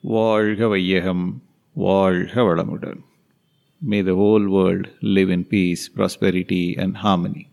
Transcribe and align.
வாழ்க 0.00 0.68
வையகம் 0.68 1.42
வாழ்க 1.72 2.42
வளமுடன் 2.42 3.02
May 3.82 4.00
the 4.00 4.14
whole 4.14 4.48
world 4.48 4.88
live 5.02 5.28
in 5.28 5.44
peace, 5.44 5.88
prosperity, 5.88 6.74
and 6.76 6.96
harmony. 6.96 7.50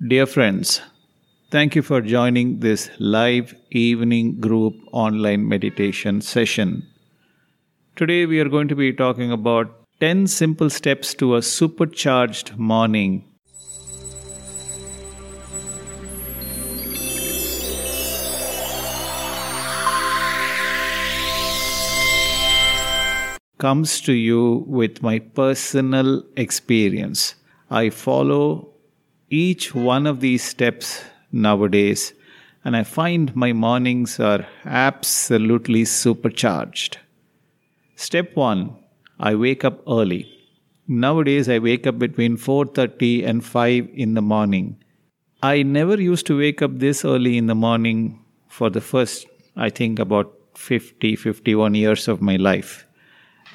Dear 0.00 0.24
friends, 0.24 0.80
thank 1.50 1.74
you 1.76 1.82
for 1.82 2.00
joining 2.00 2.60
this 2.60 2.88
live 2.98 3.54
evening 3.70 4.40
group 4.40 4.74
online 4.92 5.46
meditation 5.46 6.20
session. 6.20 6.86
Today 7.94 8.24
we 8.24 8.40
are 8.40 8.48
going 8.48 8.68
to 8.68 8.74
be 8.74 8.92
talking 8.92 9.30
about 9.30 9.84
10 10.00 10.26
simple 10.26 10.70
steps 10.70 11.14
to 11.14 11.36
a 11.36 11.42
supercharged 11.42 12.56
morning 12.56 13.12
Comes 23.59 23.99
to 24.01 24.13
you 24.13 24.63
with 24.67 25.03
my 25.03 25.19
personal 25.19 26.23
experience. 26.37 27.35
I 27.69 27.89
follow 27.89 28.69
each 29.29 29.75
one 29.75 30.07
of 30.07 30.21
these 30.21 30.43
steps 30.43 31.03
nowadays, 31.31 32.13
and 32.63 32.75
I 32.75 32.83
find 32.83 33.35
my 33.35 33.53
mornings 33.53 34.19
are 34.19 34.47
absolutely 34.65 35.85
supercharged. 35.85 36.97
Step 37.95 38.35
1 38.35 38.75
I 39.19 39.35
wake 39.35 39.65
up 39.65 39.83
early. 39.87 40.25
Nowadays 40.87 41.49
I 41.49 41.59
wake 41.59 41.85
up 41.85 41.99
between 41.99 42.37
4:30 42.37 43.25
and 43.25 43.43
5 43.43 43.89
in 43.93 44.13
the 44.13 44.21
morning. 44.21 44.77
I 45.43 45.63
never 45.63 46.01
used 46.01 46.25
to 46.27 46.37
wake 46.37 46.61
up 46.61 46.79
this 46.79 47.05
early 47.05 47.37
in 47.37 47.47
the 47.47 47.61
morning 47.67 48.19
for 48.47 48.69
the 48.69 48.81
first 48.81 49.27
I 49.55 49.69
think 49.69 49.99
about 49.99 50.33
50 50.55 51.15
51 51.15 51.75
years 51.75 52.07
of 52.07 52.21
my 52.21 52.37
life. 52.37 52.85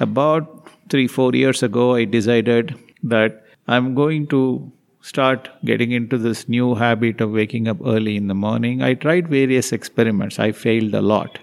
About 0.01 0.69
three, 0.91 1.07
four 1.07 1.35
years 1.35 1.63
ago, 1.63 1.95
I 1.95 2.05
decided 2.05 2.75
that 3.05 3.45
I'm 3.69 3.95
going 3.95 4.27
to 4.29 4.73
start 5.03 5.49
getting 5.65 5.93
into 5.93 6.19
this 6.19 6.49
new 6.49 6.75
habit 6.75 7.21
of 7.21 7.31
waking 7.31 7.69
up 7.69 7.77
early 7.85 8.17
in 8.17 8.27
the 8.27 8.35
morning. 8.35 8.83
I 8.83 8.95
tried 8.95 9.29
various 9.29 9.73
experiments. 9.73 10.41
I 10.41 10.51
failed 10.51 10.95
a 10.95 11.01
lot. 11.01 11.39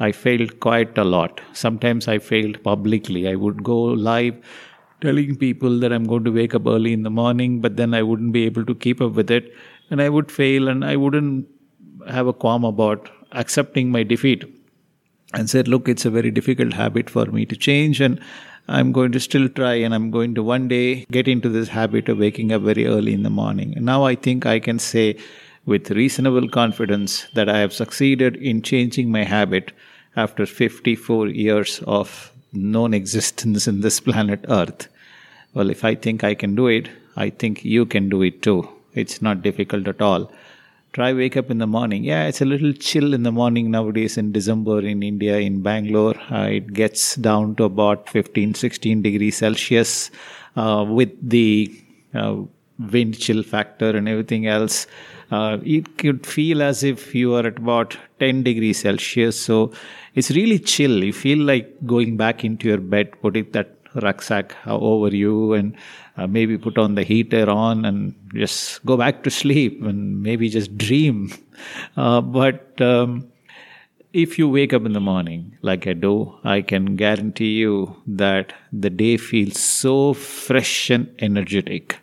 I 0.00 0.10
failed 0.10 0.58
quite 0.58 0.98
a 0.98 1.04
lot. 1.04 1.40
Sometimes 1.52 2.08
I 2.08 2.18
failed 2.18 2.60
publicly. 2.64 3.28
I 3.28 3.36
would 3.36 3.62
go 3.62 3.78
live 3.78 4.34
telling 5.00 5.36
people 5.36 5.78
that 5.78 5.92
I'm 5.92 6.04
going 6.04 6.24
to 6.24 6.32
wake 6.32 6.56
up 6.56 6.66
early 6.66 6.92
in 6.92 7.04
the 7.04 7.10
morning, 7.10 7.60
but 7.60 7.76
then 7.76 7.94
I 7.94 8.02
wouldn't 8.02 8.32
be 8.32 8.46
able 8.46 8.64
to 8.64 8.74
keep 8.74 9.00
up 9.00 9.12
with 9.12 9.30
it. 9.30 9.52
And 9.90 10.02
I 10.02 10.08
would 10.08 10.32
fail 10.32 10.66
and 10.66 10.84
I 10.84 10.96
wouldn't 10.96 11.46
have 12.08 12.26
a 12.26 12.32
qualm 12.32 12.64
about 12.64 13.10
accepting 13.30 13.90
my 13.90 14.02
defeat 14.02 14.44
and 15.36 15.50
said, 15.50 15.68
Look, 15.68 15.88
it's 15.88 16.06
a 16.06 16.10
very 16.10 16.30
difficult 16.30 16.72
habit 16.72 17.10
for 17.10 17.26
me 17.26 17.44
to 17.46 17.56
change, 17.56 18.00
and 18.00 18.18
I'm 18.68 18.90
going 18.90 19.12
to 19.12 19.20
still 19.20 19.48
try, 19.48 19.74
and 19.74 19.94
I'm 19.94 20.10
going 20.10 20.34
to 20.34 20.42
one 20.42 20.66
day 20.66 21.04
get 21.10 21.28
into 21.28 21.48
this 21.48 21.68
habit 21.68 22.08
of 22.08 22.18
waking 22.18 22.52
up 22.52 22.62
very 22.62 22.86
early 22.86 23.12
in 23.12 23.22
the 23.22 23.30
morning. 23.30 23.74
And 23.76 23.84
now 23.84 24.04
I 24.04 24.14
think 24.14 24.46
I 24.46 24.58
can 24.58 24.78
say 24.78 25.18
with 25.66 25.90
reasonable 25.90 26.48
confidence 26.48 27.26
that 27.34 27.48
I 27.48 27.58
have 27.58 27.72
succeeded 27.72 28.36
in 28.36 28.62
changing 28.62 29.10
my 29.10 29.24
habit 29.24 29.72
after 30.16 30.46
54 30.46 31.28
years 31.28 31.80
of 31.86 32.32
non 32.52 32.94
existence 32.94 33.68
in 33.68 33.82
this 33.82 34.00
planet 34.00 34.44
Earth. 34.48 34.88
Well, 35.52 35.70
if 35.70 35.84
I 35.84 35.94
think 35.94 36.24
I 36.24 36.34
can 36.34 36.54
do 36.54 36.66
it, 36.66 36.88
I 37.16 37.30
think 37.30 37.64
you 37.64 37.84
can 37.84 38.08
do 38.08 38.22
it 38.22 38.42
too. 38.42 38.68
It's 38.94 39.20
not 39.20 39.42
difficult 39.42 39.86
at 39.88 40.00
all 40.00 40.32
try 40.96 41.12
wake 41.12 41.36
up 41.36 41.50
in 41.50 41.58
the 41.58 41.66
morning. 41.66 42.04
Yeah 42.04 42.26
it's 42.26 42.40
a 42.40 42.46
little 42.52 42.72
chill 42.72 43.12
in 43.12 43.22
the 43.22 43.32
morning 43.38 43.70
nowadays 43.70 44.16
in 44.20 44.32
december 44.32 44.78
in 44.92 45.02
india 45.02 45.36
in 45.38 45.60
bangalore. 45.62 46.16
Uh, 46.30 46.48
it 46.58 46.72
gets 46.72 47.16
down 47.16 47.54
to 47.56 47.64
about 47.64 48.08
15 48.08 48.54
16 48.54 49.02
degrees 49.02 49.36
celsius 49.36 50.10
uh, 50.56 50.84
with 50.88 51.12
the 51.36 51.48
uh, 52.14 52.36
wind 52.78 53.18
chill 53.18 53.42
factor 53.42 53.90
and 53.90 54.08
everything 54.08 54.46
else. 54.46 54.86
Uh, 55.30 55.58
it 55.64 55.98
could 55.98 56.26
feel 56.26 56.62
as 56.62 56.82
if 56.82 57.14
you 57.14 57.34
are 57.34 57.46
at 57.46 57.58
about 57.58 57.96
10 58.20 58.42
degrees 58.42 58.80
celsius. 58.80 59.38
So 59.38 59.72
it's 60.14 60.30
really 60.30 60.58
chill. 60.58 61.04
You 61.04 61.12
feel 61.12 61.38
like 61.38 61.74
going 61.84 62.16
back 62.16 62.44
into 62.44 62.68
your 62.68 62.78
bed 62.78 63.10
putting 63.20 63.50
that 63.52 63.75
rucksack 64.02 64.54
over 64.66 65.14
you 65.14 65.52
and 65.52 65.76
uh, 66.16 66.26
maybe 66.26 66.56
put 66.56 66.78
on 66.78 66.94
the 66.94 67.02
heater 67.02 67.48
on 67.50 67.84
and 67.84 68.14
just 68.34 68.84
go 68.84 68.96
back 68.96 69.22
to 69.24 69.30
sleep 69.30 69.82
and 69.82 70.22
maybe 70.22 70.48
just 70.48 70.76
dream. 70.76 71.32
Uh, 71.96 72.20
but 72.20 72.78
um, 72.82 73.26
if 74.12 74.38
you 74.38 74.46
wake 74.46 74.74
up 74.74 74.84
in 74.84 74.92
the 74.92 75.00
morning 75.00 75.56
like 75.62 75.86
I 75.86 75.94
do, 75.94 76.34
I 76.44 76.60
can 76.60 76.96
guarantee 76.96 77.52
you 77.54 77.96
that 78.06 78.52
the 78.72 78.90
day 78.90 79.16
feels 79.16 79.58
so 79.58 80.12
fresh 80.12 80.90
and 80.90 81.08
energetic. 81.18 81.98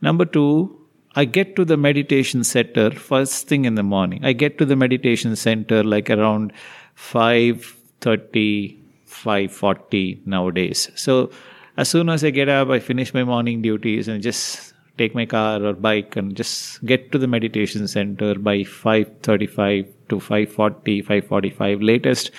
Number 0.00 0.24
two, 0.24 0.78
I 1.14 1.24
get 1.26 1.56
to 1.56 1.64
the 1.64 1.76
meditation 1.76 2.42
center 2.42 2.90
first 2.90 3.46
thing 3.46 3.66
in 3.66 3.74
the 3.74 3.82
morning. 3.82 4.24
I 4.24 4.32
get 4.32 4.58
to 4.58 4.64
the 4.64 4.76
meditation 4.76 5.36
center 5.36 5.84
like 5.84 6.08
around 6.08 6.52
5:30 6.96 8.81
5:40 9.24 10.26
nowadays. 10.26 10.90
So 10.94 11.30
as 11.76 11.88
soon 11.88 12.08
as 12.08 12.24
I 12.24 12.30
get 12.30 12.48
up, 12.48 12.68
I 12.68 12.78
finish 12.80 13.14
my 13.14 13.24
morning 13.24 13.62
duties 13.62 14.08
and 14.08 14.22
just 14.22 14.74
take 14.98 15.14
my 15.14 15.24
car 15.24 15.62
or 15.64 15.72
bike 15.72 16.16
and 16.16 16.36
just 16.36 16.84
get 16.84 17.10
to 17.12 17.18
the 17.18 17.26
meditation 17.26 17.88
center 17.88 18.34
by 18.34 18.58
5:35 18.62 19.86
to 20.10 20.20
5:40, 20.20 21.02
5:45 21.02 21.82
latest. 21.82 22.30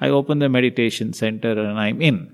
I 0.00 0.08
open 0.08 0.40
the 0.40 0.48
meditation 0.48 1.12
center 1.12 1.52
and 1.52 1.78
I'm 1.78 2.02
in. 2.02 2.32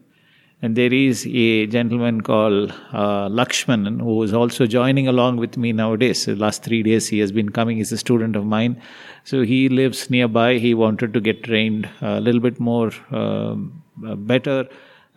And 0.60 0.74
there 0.74 0.92
is 0.92 1.24
a 1.24 1.66
gentleman 1.66 2.20
called 2.22 2.72
uh, 2.92 3.28
Lakshman 3.28 4.00
who 4.00 4.20
is 4.24 4.32
also 4.34 4.66
joining 4.66 5.06
along 5.06 5.36
with 5.36 5.56
me 5.56 5.72
nowadays. 5.72 6.24
The 6.24 6.34
last 6.34 6.64
three 6.64 6.82
days 6.82 7.06
he 7.06 7.20
has 7.20 7.30
been 7.30 7.50
coming. 7.50 7.76
He's 7.76 7.92
a 7.92 7.98
student 7.98 8.34
of 8.34 8.44
mine. 8.44 8.80
So 9.22 9.42
he 9.42 9.68
lives 9.68 10.10
nearby. 10.10 10.58
He 10.58 10.74
wanted 10.74 11.14
to 11.14 11.20
get 11.20 11.44
trained 11.44 11.88
a 12.00 12.20
little 12.20 12.40
bit 12.40 12.58
more 12.58 12.90
um, 13.12 13.84
better 14.16 14.68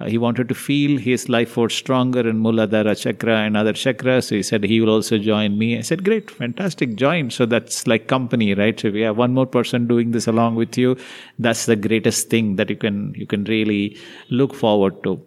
uh, 0.01 0.07
he 0.07 0.17
wanted 0.17 0.49
to 0.49 0.55
feel 0.55 0.97
his 0.97 1.29
life 1.29 1.51
force 1.51 1.75
stronger 1.75 2.27
in 2.27 2.41
Muladhara 2.41 2.99
chakra 2.99 3.37
and 3.37 3.55
other 3.55 3.73
chakras. 3.73 4.25
So 4.25 4.35
he 4.35 4.43
said 4.43 4.63
he 4.63 4.81
will 4.81 4.89
also 4.89 5.17
join 5.17 5.57
me. 5.57 5.77
I 5.77 5.81
said, 5.81 6.03
Great, 6.03 6.31
fantastic, 6.31 6.95
join. 6.95 7.29
So 7.29 7.45
that's 7.45 7.85
like 7.85 8.07
company, 8.07 8.53
right? 8.55 8.79
So 8.79 8.89
we 8.89 9.01
have 9.01 9.17
one 9.17 9.33
more 9.33 9.45
person 9.45 9.87
doing 9.87 10.11
this 10.11 10.27
along 10.27 10.55
with 10.55 10.77
you, 10.77 10.97
that's 11.37 11.65
the 11.65 11.75
greatest 11.75 12.29
thing 12.29 12.55
that 12.55 12.69
you 12.69 12.75
can 12.75 13.13
you 13.15 13.27
can 13.27 13.43
really 13.43 13.97
look 14.29 14.55
forward 14.55 15.03
to. 15.03 15.21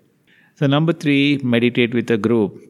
So 0.57 0.67
number 0.67 0.93
three, 0.93 1.39
meditate 1.39 1.95
with 1.95 2.11
a 2.11 2.19
group. 2.19 2.61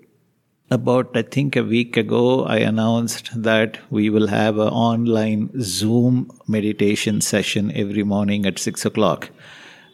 About 0.71 1.17
I 1.17 1.23
think 1.23 1.57
a 1.57 1.63
week 1.63 1.97
ago, 1.97 2.45
I 2.45 2.57
announced 2.57 3.31
that 3.43 3.79
we 3.91 4.09
will 4.11 4.27
have 4.27 4.59
an 4.59 4.69
online 4.69 5.51
Zoom 5.61 6.31
meditation 6.49 7.21
session 7.21 7.71
every 7.73 8.03
morning 8.03 8.47
at 8.47 8.59
six 8.59 8.85
o'clock. 8.85 9.31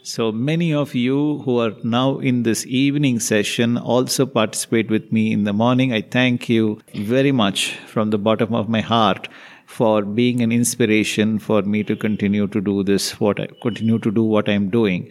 So 0.02 0.32
many 0.32 0.72
of 0.72 0.94
you 0.94 1.40
who 1.44 1.58
are 1.60 1.74
now 1.84 2.20
in 2.20 2.42
this 2.42 2.64
evening 2.66 3.20
session 3.20 3.76
also 3.76 4.24
participate 4.24 4.88
with 4.88 5.12
me 5.12 5.30
in 5.30 5.44
the 5.44 5.52
morning. 5.52 5.92
I 5.92 6.00
thank 6.00 6.48
you 6.48 6.80
very 6.94 7.32
much 7.32 7.74
from 7.86 8.08
the 8.08 8.16
bottom 8.16 8.54
of 8.54 8.66
my 8.66 8.80
heart 8.80 9.28
for 9.66 10.02
being 10.02 10.40
an 10.40 10.52
inspiration 10.52 11.38
for 11.38 11.60
me 11.60 11.84
to 11.84 11.94
continue 11.94 12.46
to 12.46 12.62
do 12.62 12.82
this, 12.82 13.20
what 13.20 13.40
I 13.40 13.48
continue 13.60 13.98
to 13.98 14.10
do 14.10 14.22
what 14.22 14.48
I'm 14.48 14.70
doing. 14.70 15.10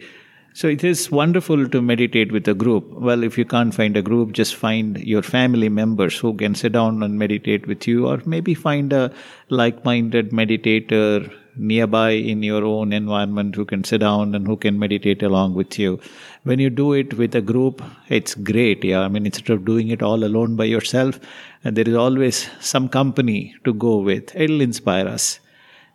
So 0.54 0.66
it 0.66 0.82
is 0.82 1.08
wonderful 1.08 1.68
to 1.68 1.80
meditate 1.80 2.32
with 2.32 2.48
a 2.48 2.54
group. 2.54 2.90
Well, 2.90 3.22
if 3.22 3.38
you 3.38 3.44
can't 3.44 3.72
find 3.72 3.96
a 3.96 4.02
group, 4.02 4.32
just 4.32 4.56
find 4.56 4.98
your 4.98 5.22
family 5.22 5.68
members 5.68 6.18
who 6.18 6.34
can 6.34 6.56
sit 6.56 6.72
down 6.72 7.04
and 7.04 7.16
meditate 7.16 7.68
with 7.68 7.86
you, 7.86 8.08
or 8.08 8.20
maybe 8.26 8.54
find 8.54 8.92
a 8.92 9.12
like 9.50 9.84
minded 9.84 10.30
meditator 10.30 11.32
nearby 11.60 12.10
in 12.10 12.42
your 12.42 12.64
own 12.64 12.92
environment 12.92 13.54
who 13.54 13.64
can 13.64 13.84
sit 13.84 13.98
down 13.98 14.34
and 14.34 14.46
who 14.46 14.56
can 14.56 14.78
meditate 14.78 15.22
along 15.22 15.54
with 15.54 15.78
you. 15.78 16.00
When 16.44 16.58
you 16.58 16.70
do 16.70 16.92
it 16.94 17.14
with 17.14 17.34
a 17.34 17.40
group, 17.40 17.82
it's 18.08 18.34
great. 18.34 18.82
Yeah, 18.82 19.00
I 19.00 19.08
mean, 19.08 19.26
instead 19.26 19.50
of 19.50 19.64
doing 19.64 19.88
it 19.88 20.02
all 20.02 20.24
alone 20.24 20.56
by 20.56 20.64
yourself, 20.64 21.20
and 21.62 21.76
there 21.76 21.88
is 21.88 21.94
always 21.94 22.48
some 22.60 22.88
company 22.88 23.54
to 23.64 23.74
go 23.74 23.98
with. 23.98 24.34
It'll 24.34 24.60
inspire 24.60 25.06
us. 25.06 25.40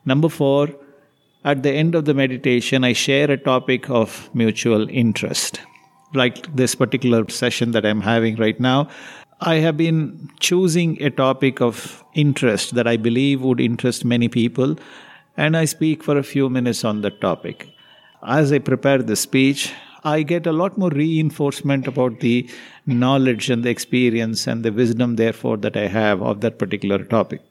Number 0.06 0.30
four, 0.30 0.70
at 1.44 1.64
the 1.64 1.72
end 1.72 1.96
of 1.96 2.06
the 2.06 2.14
meditation, 2.14 2.84
I 2.84 2.94
share 2.94 3.30
a 3.30 3.38
topic 3.38 3.90
of 3.90 4.30
mutual 4.34 4.90
interest. 4.90 5.62
Like 6.14 6.56
this 6.56 6.76
particular 6.76 7.28
session 7.30 7.72
that 7.72 7.86
I'm 7.86 8.02
having 8.02 8.36
right 8.36 8.60
now, 8.60 8.88
I 9.42 9.56
have 9.56 9.76
been 9.76 10.30
choosing 10.40 11.02
a 11.04 11.10
topic 11.10 11.60
of 11.60 12.04
interest 12.14 12.76
that 12.76 12.88
I 12.88 12.96
believe 12.98 13.42
would 13.42 13.60
interest 13.60 14.06
many 14.06 14.30
people 14.30 14.78
and 15.38 15.58
I 15.58 15.66
speak 15.66 16.04
for 16.04 16.18
a 16.18 16.24
few 16.24 16.50
minutes 16.50 16.84
on 16.84 17.02
the 17.02 17.12
topic. 17.12 17.70
As 18.26 18.52
I 18.52 18.60
prepare 18.60 19.00
the 19.00 19.16
speech, 19.16 19.74
I 20.04 20.22
get 20.22 20.46
a 20.46 20.52
lot 20.52 20.78
more 20.78 20.90
reinforcement 20.90 21.88
about 21.88 22.20
the 22.20 22.50
knowledge 22.86 23.50
and 23.50 23.64
the 23.64 23.70
experience 23.70 24.48
and 24.48 24.64
the 24.64 24.72
wisdom, 24.72 25.16
therefore, 25.16 25.58
that 25.58 25.76
I 25.76 25.88
have 25.88 26.22
of 26.22 26.42
that 26.42 26.60
particular 26.60 27.04
topic. 27.04 27.42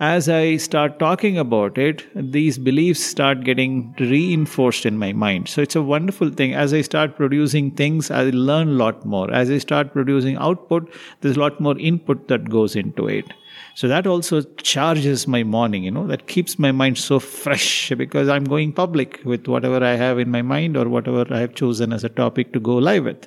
as 0.00 0.28
I 0.28 0.56
start 0.56 0.98
talking 0.98 1.38
about 1.38 1.78
it, 1.78 2.04
these 2.14 2.58
beliefs 2.58 3.02
start 3.02 3.44
getting 3.44 3.94
reinforced 3.98 4.86
in 4.86 4.98
my 4.98 5.12
mind. 5.12 5.48
So 5.48 5.62
it's 5.62 5.76
a 5.76 5.82
wonderful 5.82 6.30
thing. 6.30 6.52
As 6.52 6.74
I 6.74 6.80
start 6.80 7.16
producing 7.16 7.70
things, 7.70 8.10
I 8.10 8.24
learn 8.30 8.68
a 8.68 8.72
lot 8.72 9.06
more. 9.06 9.32
As 9.32 9.50
I 9.50 9.58
start 9.58 9.92
producing 9.92 10.36
output, 10.36 10.92
there's 11.20 11.36
a 11.36 11.40
lot 11.40 11.60
more 11.60 11.78
input 11.78 12.26
that 12.28 12.50
goes 12.50 12.74
into 12.74 13.06
it. 13.06 13.32
So 13.74 13.88
that 13.88 14.06
also 14.06 14.42
charges 14.58 15.26
my 15.26 15.42
morning, 15.42 15.82
you 15.82 15.90
know, 15.90 16.06
that 16.06 16.28
keeps 16.28 16.58
my 16.58 16.70
mind 16.70 16.96
so 16.96 17.18
fresh 17.18 17.90
because 17.96 18.28
I'm 18.28 18.44
going 18.44 18.72
public 18.72 19.20
with 19.24 19.48
whatever 19.48 19.84
I 19.84 19.94
have 19.94 20.20
in 20.20 20.30
my 20.30 20.42
mind 20.42 20.76
or 20.76 20.88
whatever 20.88 21.26
I 21.34 21.40
have 21.40 21.54
chosen 21.54 21.92
as 21.92 22.04
a 22.04 22.08
topic 22.08 22.52
to 22.52 22.60
go 22.60 22.76
live 22.76 23.04
with. 23.04 23.26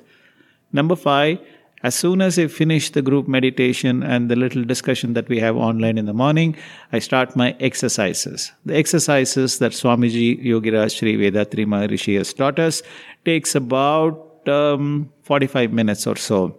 Number 0.72 0.96
five, 0.96 1.38
as 1.82 1.94
soon 1.94 2.20
as 2.22 2.38
I 2.38 2.46
finish 2.48 2.90
the 2.90 3.02
group 3.02 3.28
meditation 3.28 4.02
and 4.02 4.30
the 4.30 4.36
little 4.36 4.64
discussion 4.64 5.12
that 5.12 5.28
we 5.28 5.38
have 5.38 5.56
online 5.56 5.96
in 5.98 6.06
the 6.06 6.14
morning, 6.14 6.56
I 6.92 6.98
start 6.98 7.36
my 7.36 7.54
exercises. 7.60 8.50
The 8.64 8.74
exercises 8.74 9.58
that 9.58 9.72
Swamiji 9.72 10.44
Yogiraj 10.44 10.96
Sri 10.98 11.16
Vethathiri 11.16 11.66
Maharishi 11.66 12.16
has 12.16 12.32
taught 12.32 12.58
us 12.58 12.82
takes 13.24 13.54
about 13.54 14.48
um, 14.48 15.12
45 15.22 15.72
minutes 15.72 16.06
or 16.06 16.16
so. 16.16 16.58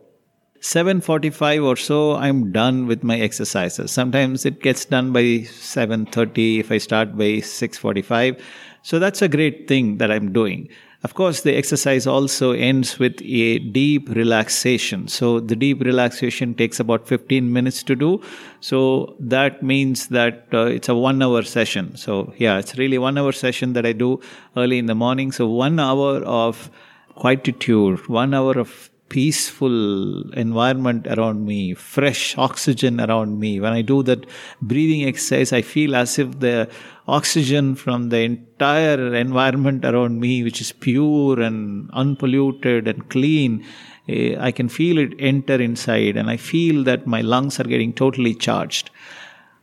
7:45 0.61 1.63
or 1.63 1.75
so 1.75 2.15
I'm 2.15 2.51
done 2.51 2.85
with 2.85 3.03
my 3.03 3.19
exercises. 3.19 3.91
Sometimes 3.91 4.45
it 4.45 4.61
gets 4.61 4.85
done 4.85 5.13
by 5.13 5.45
7:30 5.45 6.59
if 6.59 6.71
I 6.71 6.77
start 6.77 7.17
by 7.17 7.39
6:45. 7.39 8.37
So 8.81 8.99
that's 8.99 9.21
a 9.21 9.27
great 9.27 9.67
thing 9.67 9.97
that 9.97 10.11
I'm 10.11 10.31
doing. 10.33 10.69
Of 11.01 11.13
course, 11.13 11.41
the 11.41 11.55
exercise 11.55 12.05
also 12.05 12.51
ends 12.51 12.99
with 12.99 13.21
a 13.21 13.59
deep 13.59 14.09
relaxation. 14.09 15.07
So, 15.07 15.39
the 15.39 15.55
deep 15.55 15.79
relaxation 15.79 16.53
takes 16.55 16.77
about 16.77 17.07
15 17.07 17.53
minutes 17.53 17.83
to 17.83 17.95
do. 17.95 18.21
So, 18.59 19.15
that 19.17 19.63
means 19.63 20.07
that 20.07 20.47
uh, 20.51 20.65
it's 20.65 20.89
a 20.89 20.95
one 20.95 21.21
hour 21.21 21.43
session. 21.43 21.95
So, 21.95 22.33
yeah, 22.35 22.57
it's 22.57 22.77
really 22.77 22.97
one 22.97 23.17
hour 23.17 23.31
session 23.31 23.71
that 23.73 23.85
I 23.85 23.93
do 23.93 24.19
early 24.57 24.77
in 24.77 24.87
the 24.87 24.95
morning. 24.95 25.31
So, 25.31 25.47
one 25.47 25.79
hour 25.79 26.17
of 26.17 26.69
quietude, 27.15 28.09
one 28.09 28.33
hour 28.33 28.59
of 28.59 28.89
peaceful 29.09 30.31
environment 30.33 31.07
around 31.07 31.45
me, 31.45 31.73
fresh 31.73 32.37
oxygen 32.37 33.01
around 33.01 33.39
me. 33.39 33.59
When 33.59 33.73
I 33.73 33.81
do 33.81 34.03
that 34.03 34.25
breathing 34.61 35.03
exercise, 35.05 35.51
I 35.51 35.61
feel 35.61 35.95
as 35.95 36.17
if 36.19 36.39
the 36.39 36.69
oxygen 37.07 37.75
from 37.75 38.09
the 38.09 38.19
entire 38.19 39.13
environment 39.15 39.83
around 39.83 40.19
me, 40.19 40.43
which 40.43 40.61
is 40.61 40.71
pure 40.71 41.39
and 41.41 41.89
unpolluted 41.93 42.87
and 42.87 43.09
clean, 43.09 43.65
eh, 44.07 44.35
I 44.39 44.51
can 44.51 44.69
feel 44.69 44.97
it 44.99 45.13
enter 45.19 45.59
inside 45.59 46.15
and 46.15 46.29
I 46.29 46.37
feel 46.37 46.83
that 46.83 47.07
my 47.07 47.21
lungs 47.21 47.59
are 47.59 47.63
getting 47.65 47.93
totally 47.93 48.35
charged. 48.35 48.91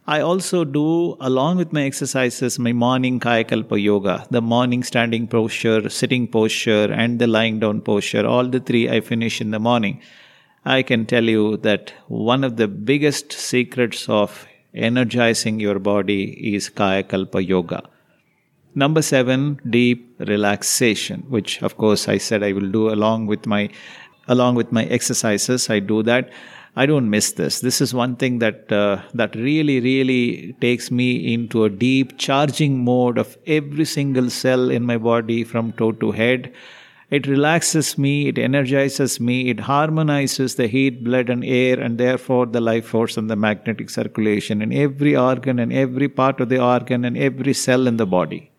I 0.09 0.21
also 0.21 0.65
do, 0.65 1.17
along 1.19 1.57
with 1.57 1.73
my 1.73 1.83
exercises, 1.83 2.61
my 2.61 2.73
morning 2.73 3.19
Kayakalpa 3.19 3.83
yoga, 3.83 4.25
the 4.31 4.41
morning 4.41 4.85
standing 4.85 5.27
posture, 5.27 5.89
sitting 5.89 6.29
posture, 6.29 6.93
and 6.93 7.19
the 7.19 7.27
lying 7.27 7.59
down 7.59 7.81
posture. 7.81 8.25
All 8.25 8.47
the 8.47 8.61
three 8.61 8.89
I 8.89 9.01
finish 9.01 9.41
in 9.41 9.51
the 9.51 9.59
morning. 9.59 10.01
I 10.65 10.83
can 10.83 11.07
tell 11.07 11.25
you 11.25 11.57
that 11.59 11.93
one 12.07 12.45
of 12.45 12.57
the 12.57 12.69
biggest 12.69 13.33
secrets 13.33 14.09
of 14.09 14.47
energizing 14.75 15.59
your 15.59 15.81
body 15.81 16.55
is 16.55 16.71
Kayakalpa 16.71 17.45
yoga. 17.45 17.83
Number 18.77 19.03
seven, 19.03 19.59
deep 19.69 20.15
relaxation, 20.21 21.25
which 21.29 21.61
of 21.63 21.77
course 21.77 22.09
I 22.09 22.19
said 22.19 22.45
I 22.45 22.53
will 22.53 22.71
do 22.71 22.91
along 22.91 23.27
with 23.27 23.45
my 23.45 23.71
along 24.29 24.55
with 24.55 24.71
my 24.71 24.85
exercises. 24.85 25.69
I 25.69 25.81
do 25.81 26.05
that. 26.05 26.31
I 26.79 26.85
don't 26.85 27.09
miss 27.09 27.33
this. 27.33 27.61
This 27.61 27.81
is 27.81 27.95
one 27.95 28.17
thing 28.17 28.39
that 28.41 28.71
uh, 28.71 29.01
that 29.15 29.35
really, 29.35 29.81
really 29.81 30.55
takes 30.61 30.91
me 30.91 31.33
into 31.33 31.65
a 31.65 31.71
deep 31.71 32.19
charging 32.19 32.85
mode 32.85 33.17
of 33.17 33.39
every 33.47 33.87
single 33.87 34.29
cell 34.29 34.71
in 34.71 34.83
my 34.83 34.99
body 34.99 35.43
from 35.43 35.73
toe 35.73 35.93
to 35.93 36.11
head. 36.13 36.53
It 37.09 37.27
relaxes 37.27 37.97
me, 37.97 38.29
it 38.29 38.37
energizes 38.37 39.21
me, 39.21 39.49
it 39.49 39.61
harmonizes 39.61 40.57
the 40.57 40.67
heat, 40.67 41.03
blood, 41.03 41.31
and 41.31 41.45
air, 41.45 41.81
and 41.81 41.97
therefore 41.97 42.47
the 42.47 42.61
life 42.61 42.87
force 42.87 43.17
and 43.17 43.31
the 43.31 43.37
magnetic 43.37 43.89
circulation 43.89 44.61
in 44.61 44.73
every 44.73 45.17
organ 45.17 45.61
and 45.61 45.73
every 45.73 46.09
part 46.09 46.41
of 46.41 46.49
the 46.49 46.61
organ 46.61 47.05
and 47.05 47.17
every 47.17 47.55
cell 47.55 47.87
in 47.87 47.97
the 47.97 48.07
body. 48.07 48.51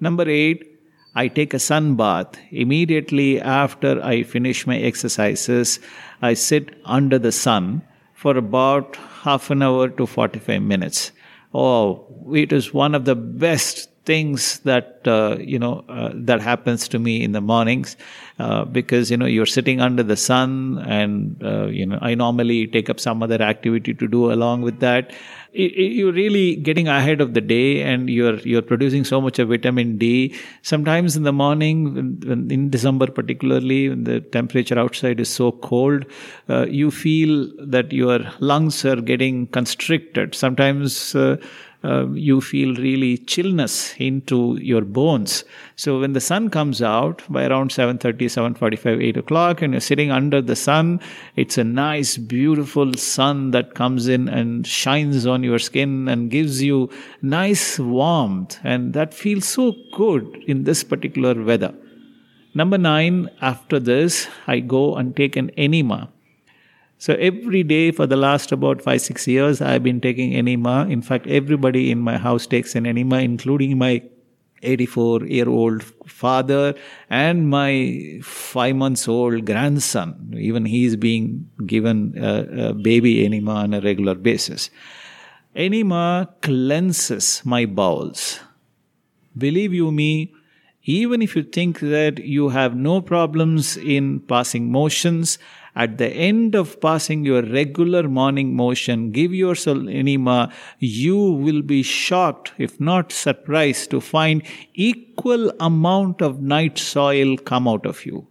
Number 0.00 0.28
eight, 0.28 0.75
I 1.16 1.28
take 1.28 1.54
a 1.54 1.58
sun 1.58 1.96
bath. 1.96 2.36
Immediately 2.50 3.40
after 3.40 4.02
I 4.04 4.22
finish 4.22 4.66
my 4.66 4.76
exercises, 4.76 5.80
I 6.20 6.34
sit 6.34 6.78
under 6.84 7.18
the 7.18 7.32
sun 7.32 7.80
for 8.12 8.36
about 8.36 8.96
half 9.22 9.50
an 9.50 9.62
hour 9.62 9.88
to 9.88 10.06
45 10.06 10.60
minutes. 10.60 11.12
Oh, 11.54 12.04
it 12.34 12.52
is 12.52 12.74
one 12.74 12.94
of 12.94 13.06
the 13.06 13.14
best 13.14 13.88
things 14.06 14.60
that 14.60 15.00
uh, 15.06 15.36
you 15.38 15.58
know 15.58 15.84
uh, 15.88 16.10
that 16.14 16.40
happens 16.40 16.88
to 16.88 16.98
me 16.98 17.22
in 17.22 17.32
the 17.32 17.40
mornings 17.40 17.96
uh, 18.38 18.64
because 18.64 19.10
you 19.10 19.16
know 19.16 19.26
you're 19.26 19.52
sitting 19.54 19.80
under 19.80 20.02
the 20.02 20.16
sun 20.16 20.78
and 20.86 21.42
uh, 21.44 21.66
you 21.66 21.84
know 21.84 21.98
I 22.00 22.14
normally 22.14 22.66
take 22.68 22.88
up 22.88 23.00
some 23.00 23.22
other 23.22 23.42
activity 23.42 23.92
to 23.94 24.08
do 24.08 24.32
along 24.32 24.62
with 24.62 24.80
that. 24.80 25.12
You're 25.52 26.12
really 26.12 26.56
getting 26.56 26.86
ahead 26.86 27.22
of 27.22 27.32
the 27.32 27.40
day 27.40 27.82
and 27.82 28.10
you're 28.10 28.36
you're 28.40 28.62
producing 28.62 29.04
so 29.04 29.20
much 29.20 29.38
of 29.38 29.48
vitamin 29.48 29.96
D. 29.98 30.34
Sometimes 30.62 31.16
in 31.16 31.22
the 31.22 31.32
morning 31.32 32.20
in 32.26 32.70
December 32.70 33.06
particularly 33.06 33.88
when 33.88 34.04
the 34.04 34.20
temperature 34.20 34.78
outside 34.78 35.18
is 35.18 35.30
so 35.30 35.52
cold 35.52 36.04
uh, 36.48 36.66
you 36.66 36.90
feel 36.90 37.50
that 37.58 37.92
your 37.92 38.20
lungs 38.40 38.84
are 38.84 39.00
getting 39.00 39.46
constricted. 39.48 40.34
Sometimes 40.34 41.16
uh, 41.86 42.08
you 42.10 42.40
feel 42.40 42.74
really 42.74 43.16
chillness 43.16 43.94
into 43.98 44.58
your 44.60 44.82
bones. 44.82 45.44
So 45.76 46.00
when 46.00 46.14
the 46.14 46.20
sun 46.20 46.50
comes 46.50 46.82
out 46.82 47.22
by 47.28 47.46
around 47.46 47.70
7.30, 47.70 48.16
7.45, 48.56 49.02
8 49.02 49.16
o'clock 49.16 49.62
and 49.62 49.72
you're 49.72 49.80
sitting 49.80 50.10
under 50.10 50.42
the 50.42 50.56
sun, 50.56 51.00
it's 51.36 51.58
a 51.58 51.64
nice, 51.64 52.16
beautiful 52.16 52.94
sun 52.94 53.52
that 53.52 53.74
comes 53.74 54.08
in 54.08 54.28
and 54.28 54.66
shines 54.66 55.26
on 55.26 55.44
your 55.44 55.60
skin 55.60 56.08
and 56.08 56.30
gives 56.30 56.62
you 56.62 56.90
nice 57.22 57.78
warmth. 57.78 58.58
And 58.64 58.92
that 58.94 59.14
feels 59.14 59.46
so 59.46 59.74
good 59.94 60.42
in 60.48 60.64
this 60.64 60.82
particular 60.82 61.40
weather. 61.40 61.72
Number 62.54 62.78
nine, 62.78 63.28
after 63.40 63.78
this, 63.78 64.28
I 64.46 64.60
go 64.60 64.96
and 64.96 65.14
take 65.14 65.36
an 65.36 65.50
enema. 65.50 66.10
So 66.98 67.14
every 67.14 67.62
day 67.62 67.90
for 67.90 68.06
the 68.06 68.16
last 68.16 68.52
about 68.52 68.80
five, 68.80 69.02
six 69.02 69.28
years, 69.28 69.60
I've 69.60 69.82
been 69.82 70.00
taking 70.00 70.34
enema. 70.34 70.86
In 70.88 71.02
fact, 71.02 71.26
everybody 71.26 71.90
in 71.90 72.00
my 72.00 72.16
house 72.16 72.46
takes 72.46 72.74
an 72.74 72.86
enema, 72.86 73.18
including 73.18 73.76
my 73.76 74.02
84 74.62 75.26
year 75.26 75.48
old 75.48 75.82
father 76.06 76.74
and 77.10 77.50
my 77.50 78.20
five 78.22 78.76
months 78.76 79.06
old 79.06 79.44
grandson. 79.44 80.34
Even 80.38 80.64
he 80.64 80.86
is 80.86 80.96
being 80.96 81.48
given 81.66 82.14
a, 82.16 82.68
a 82.68 82.72
baby 82.72 83.24
enema 83.24 83.52
on 83.52 83.74
a 83.74 83.80
regular 83.80 84.14
basis. 84.14 84.70
Enema 85.54 86.28
cleanses 86.42 87.42
my 87.44 87.66
bowels. 87.66 88.40
Believe 89.36 89.74
you 89.74 89.92
me, 89.92 90.32
even 90.84 91.20
if 91.20 91.36
you 91.36 91.42
think 91.42 91.80
that 91.80 92.18
you 92.18 92.48
have 92.48 92.74
no 92.74 93.00
problems 93.00 93.76
in 93.76 94.20
passing 94.20 94.70
motions 94.70 95.38
at 95.76 95.98
the 95.98 96.08
end 96.08 96.54
of 96.54 96.80
passing 96.80 97.24
your 97.24 97.42
regular 97.42 98.08
morning 98.08 98.56
motion, 98.56 99.10
give 99.10 99.34
yourself 99.34 99.86
enema, 99.86 100.50
you 100.78 101.18
will 101.18 101.60
be 101.60 101.82
shocked, 101.82 102.52
if 102.56 102.80
not 102.80 103.12
surprised, 103.12 103.90
to 103.90 104.00
find 104.00 104.42
equal 104.72 105.52
amount 105.60 106.22
of 106.22 106.40
night 106.40 106.78
soil 106.78 107.36
come 107.36 107.68
out 107.68 107.84
of 107.84 108.06
you. 108.06 108.26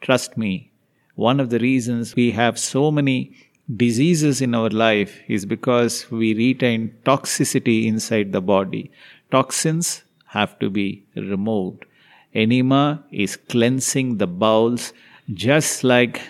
Trust 0.00 0.38
me, 0.38 0.70
one 1.16 1.40
of 1.40 1.50
the 1.50 1.58
reasons 1.58 2.14
we 2.14 2.30
have 2.30 2.58
so 2.58 2.92
many 2.92 3.34
diseases 3.76 4.40
in 4.40 4.54
our 4.54 4.70
life 4.70 5.20
is 5.28 5.44
because 5.44 6.10
we 6.12 6.32
retain 6.34 6.94
toxicity 7.04 7.86
inside 7.86 8.30
the 8.30 8.40
body. 8.40 8.90
Toxins 9.32 10.04
have 10.26 10.56
to 10.60 10.70
be 10.70 11.04
removed. 11.16 11.84
Enema 12.34 13.04
is 13.10 13.36
cleansing 13.36 14.18
the 14.18 14.26
bowels 14.26 14.92
just 15.34 15.84
like 15.84 16.20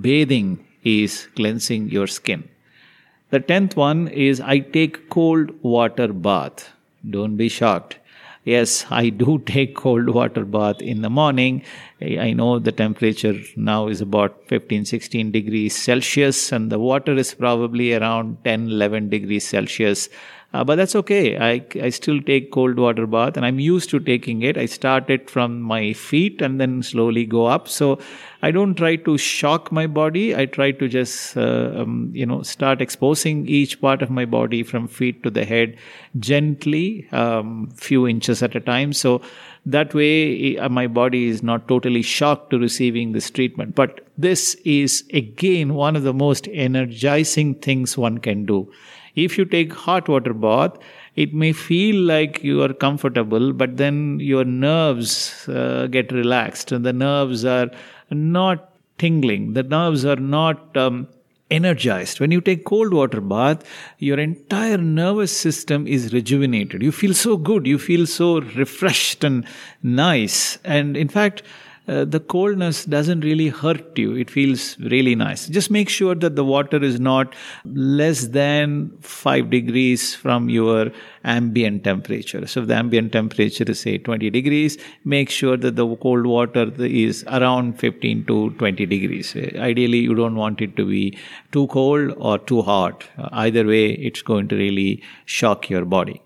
bathing 0.00 0.64
is 0.84 1.28
cleansing 1.36 1.90
your 1.90 2.06
skin. 2.06 2.48
The 3.30 3.40
tenth 3.40 3.76
one 3.76 4.08
is 4.08 4.40
I 4.40 4.58
take 4.58 5.08
cold 5.08 5.50
water 5.62 6.12
bath. 6.12 6.70
Don't 7.08 7.36
be 7.36 7.48
shocked. 7.48 7.98
Yes, 8.44 8.84
I 8.90 9.08
do 9.08 9.38
take 9.46 9.76
cold 9.76 10.08
water 10.10 10.44
bath 10.44 10.82
in 10.82 11.02
the 11.02 11.10
morning. 11.10 11.62
I 12.00 12.32
know 12.32 12.58
the 12.58 12.72
temperature 12.72 13.38
now 13.56 13.86
is 13.88 14.00
about 14.00 14.48
15 14.48 14.84
16 14.84 15.30
degrees 15.30 15.76
Celsius 15.76 16.52
and 16.52 16.70
the 16.70 16.78
water 16.78 17.14
is 17.14 17.34
probably 17.34 17.94
around 17.94 18.38
10 18.44 18.66
11 18.66 19.08
degrees 19.08 19.46
Celsius. 19.46 20.08
Uh, 20.52 20.62
but 20.62 20.76
that's 20.76 20.94
okay. 20.94 21.38
I, 21.38 21.64
I 21.82 21.88
still 21.88 22.20
take 22.20 22.52
cold 22.52 22.78
water 22.78 23.06
bath 23.06 23.36
and 23.36 23.46
I'm 23.46 23.58
used 23.58 23.88
to 23.90 24.00
taking 24.00 24.42
it. 24.42 24.58
I 24.58 24.66
start 24.66 25.08
it 25.08 25.30
from 25.30 25.62
my 25.62 25.94
feet 25.94 26.42
and 26.42 26.60
then 26.60 26.82
slowly 26.82 27.24
go 27.24 27.46
up. 27.46 27.68
So 27.68 27.98
I 28.42 28.50
don't 28.50 28.74
try 28.74 28.96
to 28.96 29.16
shock 29.16 29.72
my 29.72 29.86
body. 29.86 30.36
I 30.36 30.44
try 30.44 30.72
to 30.72 30.88
just, 30.88 31.38
uh, 31.38 31.72
um, 31.76 32.10
you 32.12 32.26
know, 32.26 32.42
start 32.42 32.82
exposing 32.82 33.48
each 33.48 33.80
part 33.80 34.02
of 34.02 34.10
my 34.10 34.26
body 34.26 34.62
from 34.62 34.88
feet 34.88 35.22
to 35.22 35.30
the 35.30 35.46
head 35.46 35.78
gently, 36.18 37.08
um, 37.12 37.70
few 37.74 38.06
inches 38.06 38.42
at 38.42 38.54
a 38.54 38.60
time. 38.60 38.92
So 38.92 39.22
that 39.64 39.94
way 39.94 40.58
uh, 40.58 40.68
my 40.68 40.86
body 40.86 41.28
is 41.28 41.42
not 41.42 41.66
totally 41.66 42.02
shocked 42.02 42.50
to 42.50 42.58
receiving 42.58 43.12
this 43.12 43.30
treatment. 43.30 43.74
But 43.74 44.06
this 44.18 44.54
is 44.66 45.04
again 45.14 45.72
one 45.72 45.96
of 45.96 46.02
the 46.02 46.12
most 46.12 46.46
energizing 46.48 47.54
things 47.54 47.96
one 47.96 48.18
can 48.18 48.44
do 48.44 48.70
if 49.14 49.36
you 49.36 49.44
take 49.44 49.72
hot 49.72 50.08
water 50.08 50.34
bath, 50.34 50.76
it 51.16 51.34
may 51.34 51.52
feel 51.52 51.96
like 51.96 52.42
you 52.42 52.62
are 52.62 52.72
comfortable, 52.72 53.52
but 53.52 53.76
then 53.76 54.18
your 54.20 54.44
nerves 54.44 55.48
uh, 55.48 55.86
get 55.90 56.10
relaxed 56.10 56.72
and 56.72 56.84
the 56.84 56.92
nerves 56.92 57.44
are 57.44 57.70
not 58.10 58.72
tingling. 58.98 59.52
The 59.52 59.62
nerves 59.62 60.04
are 60.04 60.16
not 60.16 60.74
um, 60.76 61.08
energized. 61.50 62.18
When 62.18 62.30
you 62.30 62.40
take 62.40 62.64
cold 62.64 62.94
water 62.94 63.20
bath, 63.20 63.62
your 63.98 64.18
entire 64.18 64.78
nervous 64.78 65.36
system 65.36 65.86
is 65.86 66.12
rejuvenated. 66.12 66.82
You 66.82 66.92
feel 66.92 67.14
so 67.14 67.36
good. 67.36 67.66
You 67.66 67.78
feel 67.78 68.06
so 68.06 68.40
refreshed 68.40 69.22
and 69.22 69.46
nice. 69.82 70.58
And 70.64 70.96
in 70.96 71.08
fact, 71.08 71.42
uh, 71.88 72.04
the 72.04 72.20
coldness 72.20 72.84
doesn't 72.84 73.20
really 73.20 73.48
hurt 73.48 73.98
you. 73.98 74.14
It 74.14 74.30
feels 74.30 74.78
really 74.78 75.14
nice. 75.14 75.48
Just 75.48 75.70
make 75.70 75.88
sure 75.88 76.14
that 76.14 76.36
the 76.36 76.44
water 76.44 76.82
is 76.82 77.00
not 77.00 77.34
less 77.64 78.28
than 78.28 78.92
5 79.00 79.50
degrees 79.50 80.14
from 80.14 80.48
your 80.48 80.92
ambient 81.24 81.84
temperature. 81.84 82.46
So 82.46 82.60
if 82.62 82.68
the 82.68 82.76
ambient 82.76 83.12
temperature 83.12 83.64
is 83.64 83.80
say 83.80 83.98
20 83.98 84.30
degrees, 84.30 84.78
make 85.04 85.28
sure 85.28 85.56
that 85.56 85.76
the 85.76 85.96
cold 85.96 86.26
water 86.26 86.72
is 86.78 87.24
around 87.26 87.80
15 87.80 88.26
to 88.26 88.50
20 88.50 88.86
degrees. 88.86 89.34
Ideally, 89.36 89.98
you 89.98 90.14
don't 90.14 90.36
want 90.36 90.60
it 90.60 90.76
to 90.76 90.86
be 90.86 91.18
too 91.50 91.66
cold 91.66 92.14
or 92.16 92.38
too 92.38 92.62
hot. 92.62 93.04
Either 93.32 93.66
way, 93.66 93.92
it's 93.92 94.22
going 94.22 94.46
to 94.48 94.56
really 94.56 95.02
shock 95.24 95.68
your 95.68 95.84
body. 95.84 96.22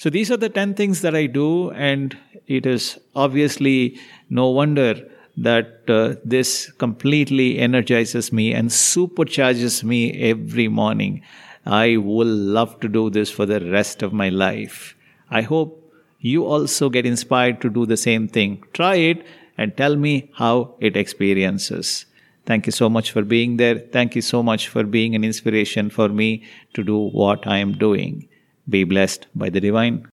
So 0.00 0.08
these 0.08 0.30
are 0.30 0.38
the 0.38 0.48
10 0.48 0.76
things 0.76 1.02
that 1.02 1.14
I 1.14 1.26
do, 1.26 1.72
and 1.72 2.16
it 2.46 2.64
is 2.64 2.98
obviously 3.14 4.00
no 4.30 4.48
wonder 4.48 4.94
that 5.36 5.82
uh, 5.88 6.14
this 6.24 6.72
completely 6.78 7.58
energizes 7.58 8.32
me 8.32 8.54
and 8.54 8.70
supercharges 8.70 9.84
me 9.84 10.18
every 10.22 10.68
morning. 10.68 11.20
I 11.66 11.98
will 11.98 12.34
love 12.34 12.80
to 12.80 12.88
do 12.88 13.10
this 13.10 13.30
for 13.30 13.44
the 13.44 13.60
rest 13.60 14.02
of 14.02 14.14
my 14.14 14.30
life. 14.30 14.96
I 15.30 15.42
hope 15.42 15.92
you 16.18 16.46
also 16.46 16.88
get 16.88 17.04
inspired 17.04 17.60
to 17.60 17.68
do 17.68 17.84
the 17.84 17.98
same 17.98 18.26
thing. 18.26 18.64
Try 18.72 18.94
it 18.94 19.26
and 19.58 19.76
tell 19.76 19.96
me 19.96 20.30
how 20.36 20.76
it 20.80 20.96
experiences. 20.96 22.06
Thank 22.46 22.64
you 22.64 22.72
so 22.72 22.88
much 22.88 23.10
for 23.10 23.20
being 23.20 23.58
there. 23.58 23.78
Thank 23.78 24.16
you 24.16 24.22
so 24.22 24.42
much 24.42 24.66
for 24.66 24.82
being 24.82 25.14
an 25.14 25.24
inspiration 25.24 25.90
for 25.90 26.08
me 26.08 26.42
to 26.72 26.82
do 26.82 26.96
what 26.96 27.46
I 27.46 27.58
am 27.58 27.72
doing. 27.72 28.30
Be 28.70 28.84
blessed 28.84 29.26
by 29.34 29.50
the 29.50 29.60
divine. 29.60 30.06